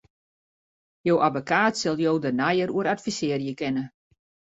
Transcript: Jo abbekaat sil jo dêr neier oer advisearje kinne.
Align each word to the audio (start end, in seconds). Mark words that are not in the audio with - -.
Jo 1.09 1.17
abbekaat 1.27 1.73
sil 1.81 1.97
jo 2.05 2.13
dêr 2.23 2.35
neier 2.39 2.69
oer 2.77 2.87
advisearje 2.93 3.53
kinne. 3.59 3.85